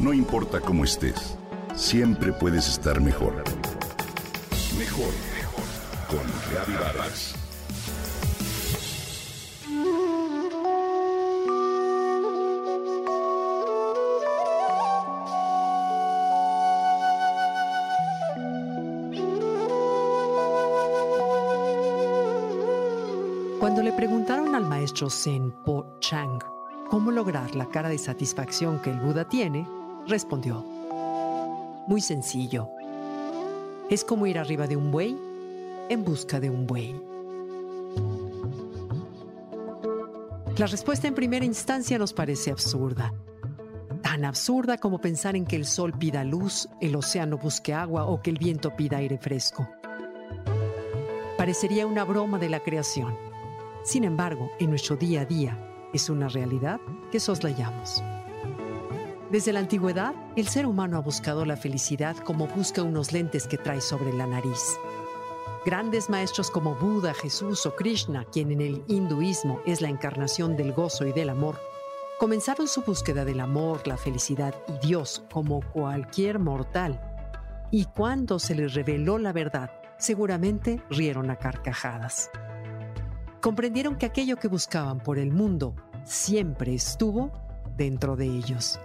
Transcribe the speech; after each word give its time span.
No 0.00 0.14
importa 0.14 0.60
cómo 0.60 0.84
estés, 0.84 1.36
siempre 1.74 2.32
puedes 2.32 2.66
estar 2.68 3.02
mejor. 3.02 3.44
Mejor, 4.78 5.12
mejor. 5.36 5.64
Con 6.08 6.26
Reavivadas. 6.50 7.34
Cuando 23.58 23.82
le 23.82 23.92
preguntaron 23.92 24.54
al 24.54 24.64
maestro 24.66 25.10
Zen 25.10 25.52
Po 25.62 25.98
Chang 26.00 26.42
cómo 26.88 27.10
lograr 27.10 27.54
la 27.54 27.66
cara 27.66 27.90
de 27.90 27.98
satisfacción 27.98 28.80
que 28.80 28.88
el 28.88 28.98
Buda 28.98 29.28
tiene, 29.28 29.68
respondió, 30.06 30.64
muy 31.86 32.00
sencillo, 32.00 32.68
es 33.88 34.04
como 34.04 34.26
ir 34.26 34.38
arriba 34.38 34.66
de 34.66 34.76
un 34.76 34.90
buey 34.90 35.16
en 35.88 36.04
busca 36.04 36.38
de 36.38 36.50
un 36.50 36.66
buey. 36.66 36.94
La 40.56 40.66
respuesta 40.66 41.08
en 41.08 41.14
primera 41.14 41.44
instancia 41.44 41.98
nos 41.98 42.12
parece 42.12 42.50
absurda, 42.50 43.12
tan 44.02 44.24
absurda 44.24 44.78
como 44.78 45.00
pensar 45.00 45.34
en 45.36 45.46
que 45.46 45.56
el 45.56 45.64
sol 45.64 45.92
pida 45.98 46.22
luz, 46.22 46.68
el 46.80 46.94
océano 46.96 47.38
busque 47.38 47.72
agua 47.72 48.04
o 48.06 48.20
que 48.22 48.30
el 48.30 48.38
viento 48.38 48.76
pida 48.76 48.98
aire 48.98 49.18
fresco. 49.18 49.68
Parecería 51.36 51.86
una 51.86 52.04
broma 52.04 52.38
de 52.38 52.50
la 52.50 52.60
creación. 52.60 53.16
Sin 53.82 54.04
embargo, 54.04 54.50
en 54.58 54.70
nuestro 54.70 54.96
día 54.96 55.22
a 55.22 55.24
día, 55.24 55.58
es 55.92 56.10
una 56.10 56.28
realidad 56.28 56.78
que 57.10 57.18
soslayamos. 57.18 58.02
Desde 59.30 59.52
la 59.52 59.60
antigüedad, 59.60 60.14
el 60.36 60.48
ser 60.48 60.66
humano 60.66 60.96
ha 60.96 61.00
buscado 61.00 61.44
la 61.44 61.56
felicidad 61.56 62.16
como 62.16 62.46
busca 62.48 62.82
unos 62.82 63.12
lentes 63.12 63.46
que 63.46 63.58
trae 63.58 63.80
sobre 63.80 64.12
la 64.12 64.26
nariz. 64.26 64.78
Grandes 65.64 66.10
maestros 66.10 66.50
como 66.50 66.74
Buda, 66.74 67.14
Jesús 67.14 67.64
o 67.66 67.76
Krishna, 67.76 68.24
quien 68.32 68.50
en 68.50 68.60
el 68.60 68.82
hinduismo 68.88 69.60
es 69.66 69.80
la 69.80 69.88
encarnación 69.88 70.56
del 70.56 70.72
gozo 70.72 71.06
y 71.06 71.12
del 71.12 71.28
amor, 71.30 71.60
comenzaron 72.18 72.66
su 72.66 72.82
búsqueda 72.82 73.24
del 73.24 73.40
amor, 73.40 73.86
la 73.86 73.96
felicidad 73.96 74.54
y 74.66 74.86
Dios 74.86 75.24
como 75.32 75.60
cualquier 75.60 76.38
mortal. 76.38 77.00
Y 77.70 77.84
cuando 77.84 78.38
se 78.38 78.54
les 78.54 78.74
reveló 78.74 79.18
la 79.18 79.32
verdad, 79.32 79.70
seguramente 79.96 80.82
rieron 80.90 81.30
a 81.30 81.36
carcajadas 81.36 82.30
comprendieron 83.40 83.96
que 83.96 84.06
aquello 84.06 84.36
que 84.36 84.48
buscaban 84.48 85.00
por 85.00 85.18
el 85.18 85.32
mundo 85.32 85.74
siempre 86.04 86.74
estuvo 86.74 87.32
dentro 87.76 88.16
de 88.16 88.26
ellos. 88.26 88.78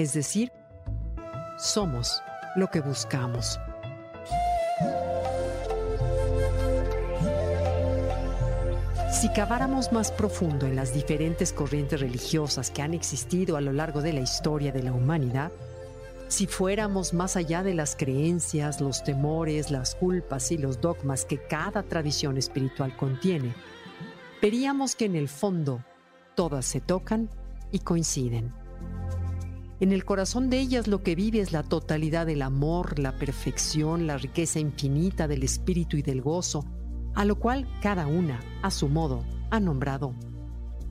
Es 0.00 0.14
decir, 0.14 0.50
somos 1.58 2.22
lo 2.56 2.70
que 2.70 2.80
buscamos. 2.80 3.60
Si 9.12 9.28
caváramos 9.28 9.92
más 9.92 10.10
profundo 10.10 10.64
en 10.64 10.74
las 10.74 10.94
diferentes 10.94 11.52
corrientes 11.52 12.00
religiosas 12.00 12.70
que 12.70 12.80
han 12.80 12.94
existido 12.94 13.58
a 13.58 13.60
lo 13.60 13.74
largo 13.74 14.00
de 14.00 14.14
la 14.14 14.20
historia 14.20 14.72
de 14.72 14.82
la 14.82 14.94
humanidad, 14.94 15.52
si 16.28 16.46
fuéramos 16.46 17.12
más 17.12 17.36
allá 17.36 17.62
de 17.62 17.74
las 17.74 17.94
creencias, 17.94 18.80
los 18.80 19.04
temores, 19.04 19.70
las 19.70 19.96
culpas 19.96 20.50
y 20.50 20.56
los 20.56 20.80
dogmas 20.80 21.26
que 21.26 21.36
cada 21.36 21.82
tradición 21.82 22.38
espiritual 22.38 22.96
contiene, 22.96 23.52
veríamos 24.40 24.96
que 24.96 25.04
en 25.04 25.16
el 25.16 25.28
fondo 25.28 25.84
todas 26.34 26.64
se 26.64 26.80
tocan 26.80 27.28
y 27.70 27.80
coinciden. 27.80 28.59
En 29.80 29.92
el 29.92 30.04
corazón 30.04 30.50
de 30.50 30.60
ellas 30.60 30.86
lo 30.86 31.02
que 31.02 31.14
vive 31.14 31.40
es 31.40 31.52
la 31.52 31.62
totalidad 31.62 32.26
del 32.26 32.42
amor, 32.42 32.98
la 32.98 33.16
perfección, 33.16 34.06
la 34.06 34.18
riqueza 34.18 34.60
infinita 34.60 35.26
del 35.26 35.42
espíritu 35.42 35.96
y 35.96 36.02
del 36.02 36.20
gozo, 36.20 36.64
a 37.14 37.24
lo 37.24 37.38
cual 37.38 37.66
cada 37.82 38.06
una, 38.06 38.40
a 38.62 38.70
su 38.70 38.88
modo, 38.88 39.24
ha 39.50 39.58
nombrado 39.58 40.14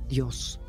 Dios 0.08 0.60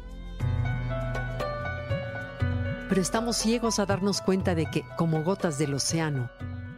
pero 2.90 3.02
estamos 3.02 3.36
ciegos 3.36 3.78
a 3.78 3.86
darnos 3.86 4.20
cuenta 4.20 4.56
de 4.56 4.66
que, 4.66 4.82
como 4.96 5.22
gotas 5.22 5.58
del 5.58 5.74
océano, 5.74 6.28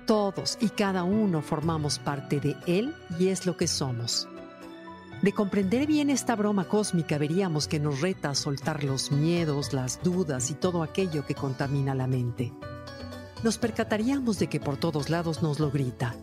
todos 0.07 0.59
y 0.61 0.69
cada 0.69 1.05
uno 1.05 1.41
formamos 1.41 1.99
parte 1.99 2.39
de 2.39 2.55
Él 2.67 2.95
y 3.19 3.29
es 3.29 3.47
lo 3.47 3.57
que 3.57 3.67
somos. 3.67 4.29
De 5.23 5.33
comprender 5.33 5.87
bien 5.87 6.11
esta 6.11 6.35
broma 6.35 6.67
cósmica 6.67 7.17
veríamos 7.17 7.69
que 7.69 7.79
nos 7.79 8.01
reta 8.01 8.31
a 8.31 8.35
soltar 8.35 8.83
los 8.83 9.13
miedos, 9.13 9.73
las 9.73 10.03
dudas 10.03 10.51
y 10.51 10.55
todo 10.55 10.83
aquello 10.83 11.25
que 11.25 11.37
contamina 11.37 11.95
la 11.95 12.09
mente. 12.09 12.53
Nos 13.45 13.57
percataríamos 13.57 14.41
de 14.41 14.49
que 14.49 14.59
por 14.59 14.79
todos 14.79 15.11
lados 15.11 15.41
nos 15.41 15.61
lo 15.61 15.71
grita. 15.71 16.17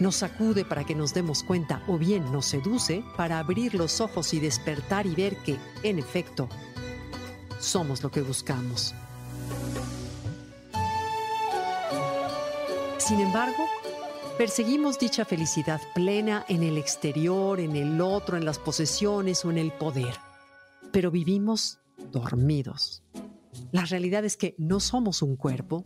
Nos 0.00 0.16
sacude 0.16 0.66
para 0.66 0.84
que 0.84 0.94
nos 0.94 1.14
demos 1.14 1.42
cuenta 1.44 1.82
o 1.88 1.96
bien 1.96 2.30
nos 2.30 2.44
seduce 2.44 3.02
para 3.16 3.38
abrir 3.38 3.74
los 3.74 4.02
ojos 4.02 4.34
y 4.34 4.40
despertar 4.40 5.06
y 5.06 5.14
ver 5.14 5.38
que, 5.38 5.56
en 5.82 5.98
efecto, 5.98 6.50
somos 7.58 8.02
lo 8.02 8.10
que 8.10 8.20
buscamos. 8.20 8.94
Sin 12.98 13.18
embargo, 13.20 13.64
perseguimos 14.36 14.98
dicha 14.98 15.24
felicidad 15.24 15.80
plena 15.94 16.44
en 16.48 16.62
el 16.62 16.78
exterior, 16.78 17.58
en 17.60 17.74
el 17.74 18.00
otro, 18.00 18.36
en 18.36 18.44
las 18.44 18.58
posesiones 18.58 19.44
o 19.44 19.50
en 19.50 19.58
el 19.58 19.72
poder. 19.72 20.14
Pero 20.92 21.10
vivimos 21.10 21.78
dormidos. 22.12 23.02
La 23.72 23.84
realidad 23.84 24.24
es 24.24 24.36
que 24.36 24.54
no 24.58 24.80
somos 24.80 25.22
un 25.22 25.36
cuerpo, 25.36 25.84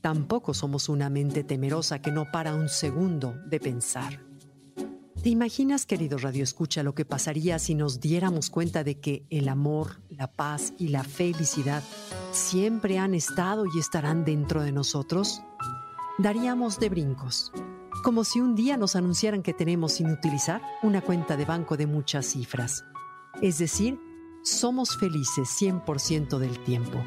tampoco 0.00 0.54
somos 0.54 0.88
una 0.88 1.10
mente 1.10 1.44
temerosa 1.44 2.00
que 2.00 2.10
no 2.10 2.30
para 2.32 2.54
un 2.54 2.68
segundo 2.68 3.34
de 3.46 3.60
pensar. 3.60 4.20
¿Te 5.22 5.30
imaginas, 5.30 5.86
querido 5.86 6.18
Radio 6.18 6.44
Escucha, 6.44 6.82
lo 6.82 6.94
que 6.94 7.04
pasaría 7.04 7.58
si 7.58 7.74
nos 7.74 8.00
diéramos 8.00 8.50
cuenta 8.50 8.84
de 8.84 9.00
que 9.00 9.26
el 9.30 9.48
amor, 9.48 10.00
la 10.08 10.30
paz 10.32 10.72
y 10.78 10.88
la 10.88 11.02
felicidad 11.02 11.82
siempre 12.32 12.98
han 12.98 13.14
estado 13.14 13.64
y 13.66 13.78
estarán 13.78 14.24
dentro 14.24 14.62
de 14.62 14.72
nosotros? 14.72 15.42
daríamos 16.18 16.78
de 16.80 16.88
brincos, 16.88 17.52
como 18.06 18.22
si 18.22 18.40
un 18.40 18.54
día 18.54 18.76
nos 18.76 18.94
anunciaran 18.94 19.42
que 19.42 19.52
tenemos 19.52 19.94
sin 19.94 20.12
utilizar 20.12 20.62
una 20.84 21.00
cuenta 21.00 21.36
de 21.36 21.44
banco 21.44 21.76
de 21.76 21.88
muchas 21.88 22.24
cifras. 22.24 22.84
Es 23.42 23.58
decir, 23.58 23.98
somos 24.44 24.96
felices 24.96 25.48
100% 25.60 26.38
del 26.38 26.56
tiempo. 26.62 27.02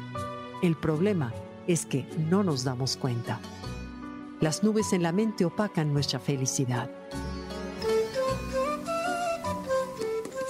El 0.60 0.76
problema 0.76 1.32
es 1.66 1.86
que 1.86 2.06
no 2.28 2.42
nos 2.42 2.64
damos 2.64 2.98
cuenta. 2.98 3.40
Las 4.42 4.62
nubes 4.62 4.92
en 4.92 5.02
la 5.02 5.10
mente 5.10 5.46
opacan 5.46 5.90
nuestra 5.90 6.20
felicidad. 6.20 6.90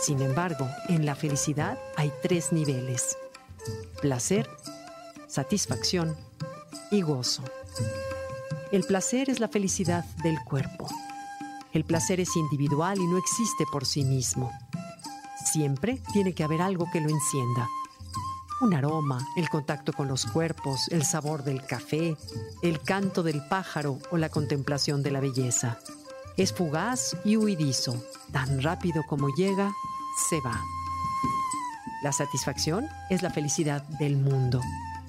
Sin 0.03 0.21
embargo, 0.21 0.66
en 0.89 1.06
la 1.06 1.15
felicidad 1.15 1.78
hay 1.97 2.10
tres 2.25 2.53
niveles. 2.53 3.16
Placer, 4.03 4.50
satisfacción 5.28 6.16
y 6.91 7.03
gozo. 7.03 7.44
El 8.72 8.84
placer 8.84 9.28
es 9.28 9.41
la 9.41 9.48
felicidad 9.48 10.04
del 10.22 10.38
cuerpo. 10.44 10.86
El 11.72 11.84
placer 11.84 12.20
es 12.20 12.36
individual 12.36 12.98
y 12.98 13.06
no 13.08 13.19
existe 13.19 13.64
por 13.72 13.84
sí 13.84 14.04
mismo. 14.04 14.53
Siempre 15.44 16.00
tiene 16.12 16.34
que 16.34 16.44
haber 16.44 16.62
algo 16.62 16.86
que 16.92 17.00
lo 17.00 17.09
encienda. 17.09 17.69
Un 18.60 18.72
aroma, 18.75 19.26
el 19.36 19.48
contacto 19.48 19.92
con 19.92 20.06
los 20.06 20.25
cuerpos, 20.25 20.86
el 20.91 21.04
sabor 21.04 21.42
del 21.42 21.66
café, 21.66 22.16
el 22.62 22.80
canto 22.80 23.25
del 23.25 23.44
pájaro 23.48 23.98
o 24.12 24.16
la 24.16 24.28
contemplación 24.28 25.03
de 25.03 25.10
la 25.10 25.20
belleza. 25.20 25.78
Es 26.36 26.53
fugaz 26.53 27.16
y 27.25 27.36
huidizo. 27.36 28.00
Tan 28.30 28.62
rápido 28.62 29.03
como 29.09 29.34
llega, 29.34 29.72
se 30.28 30.41
va. 30.42 30.62
La 32.04 32.12
satisfacción 32.12 32.86
es 33.10 33.22
la 33.22 33.30
felicidad 33.30 33.82
del 33.98 34.16
mundo. 34.16 34.60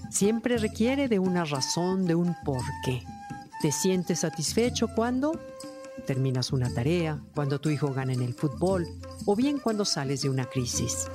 Siempre 0.10 0.58
requiere 0.58 1.08
de 1.08 1.20
una 1.20 1.46
razón, 1.46 2.06
de 2.08 2.16
un 2.16 2.36
porqué. 2.44 3.06
Te 3.62 3.72
sientes 3.72 4.22
satisfecho 4.22 4.88
cuando 4.88 5.40
terminas 6.08 6.52
una 6.52 6.74
tarea, 6.74 7.22
cuando 7.36 7.62
tu 7.62 7.70
hijo 7.70 7.94
gana 7.94 8.12
en 8.12 8.24
el 8.24 8.34
fútbol 8.34 8.88
o 9.28 9.36
bien 9.36 9.60
cuando 9.60 9.86
sales 9.86 10.24
de 10.24 10.30
una 10.32 10.46
crisis. 10.46 11.08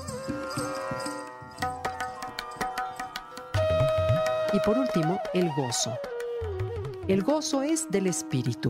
Y 4.52 4.60
por 4.60 4.78
último, 4.78 5.18
el 5.34 5.50
gozo. 5.56 5.92
El 7.08 7.24
gozo 7.24 7.62
es 7.62 7.90
del 7.90 8.06
espíritu. 8.06 8.68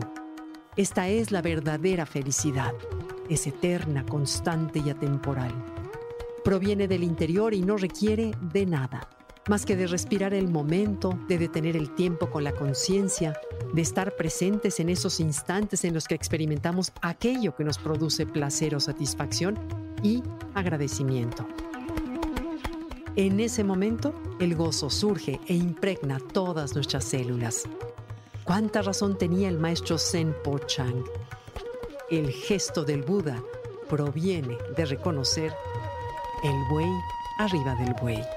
Esta 0.75 1.07
es 1.07 1.31
la 1.31 1.43
verdadera 1.43 2.07
felicidad. 2.07 2.73
Es 3.29 3.45
eterna, 3.45 4.03
constante 4.07 4.79
y 4.83 4.89
atemporal. 4.89 5.53
Proviene 6.43 6.87
del 6.87 7.03
interior 7.03 7.53
y 7.53 7.61
no 7.61 7.77
requiere 7.77 8.31
de 8.41 8.65
nada 8.65 9.07
más 9.47 9.65
que 9.65 9.75
de 9.75 9.87
respirar 9.87 10.33
el 10.33 10.47
momento, 10.47 11.17
de 11.27 11.37
detener 11.37 11.75
el 11.75 11.93
tiempo 11.95 12.29
con 12.29 12.43
la 12.43 12.51
conciencia, 12.51 13.39
de 13.73 13.81
estar 13.81 14.15
presentes 14.15 14.79
en 14.79 14.89
esos 14.89 15.19
instantes 15.19 15.83
en 15.83 15.93
los 15.93 16.05
que 16.05 16.15
experimentamos 16.15 16.91
aquello 17.01 17.55
que 17.55 17.63
nos 17.63 17.77
produce 17.77 18.25
placer 18.25 18.75
o 18.75 18.79
satisfacción 18.79 19.57
y 20.03 20.23
agradecimiento. 20.53 21.47
En 23.15 23.39
ese 23.39 23.63
momento, 23.63 24.13
el 24.39 24.55
gozo 24.55 24.89
surge 24.89 25.39
e 25.47 25.55
impregna 25.55 26.19
todas 26.19 26.75
nuestras 26.75 27.03
células. 27.03 27.63
¿Cuánta 28.43 28.81
razón 28.81 29.17
tenía 29.17 29.49
el 29.49 29.57
maestro 29.57 29.97
Zen 29.97 30.35
Po 30.43 30.59
Chang? 30.59 31.03
El 32.11 32.29
gesto 32.29 32.83
del 32.83 33.01
Buda 33.01 33.41
proviene 33.89 34.57
de 34.75 34.85
reconocer 34.85 35.53
el 36.43 36.55
buey 36.69 36.89
arriba 37.39 37.75
del 37.75 37.93
buey. 37.99 38.36